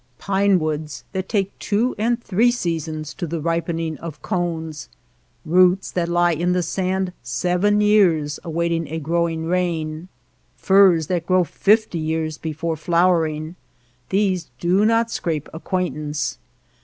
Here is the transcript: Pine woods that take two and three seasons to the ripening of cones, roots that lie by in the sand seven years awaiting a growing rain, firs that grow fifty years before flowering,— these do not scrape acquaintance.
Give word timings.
Pine 0.17 0.57
woods 0.57 1.03
that 1.11 1.29
take 1.29 1.59
two 1.59 1.93
and 1.95 2.23
three 2.23 2.49
seasons 2.49 3.13
to 3.13 3.27
the 3.27 3.39
ripening 3.39 3.99
of 3.99 4.19
cones, 4.23 4.89
roots 5.45 5.91
that 5.91 6.09
lie 6.09 6.33
by 6.33 6.41
in 6.41 6.53
the 6.53 6.63
sand 6.63 7.13
seven 7.21 7.81
years 7.81 8.39
awaiting 8.43 8.87
a 8.87 8.97
growing 8.97 9.45
rain, 9.45 10.07
firs 10.57 11.05
that 11.05 11.27
grow 11.27 11.43
fifty 11.43 11.99
years 11.99 12.39
before 12.39 12.75
flowering,— 12.75 13.55
these 14.09 14.49
do 14.59 14.85
not 14.85 15.11
scrape 15.11 15.47
acquaintance. 15.53 16.39